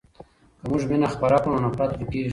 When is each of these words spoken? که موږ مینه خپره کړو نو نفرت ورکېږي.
که 0.57 0.63
موږ 0.69 0.81
مینه 0.89 1.07
خپره 1.13 1.37
کړو 1.41 1.51
نو 1.53 1.63
نفرت 1.67 1.91
ورکېږي. 1.93 2.29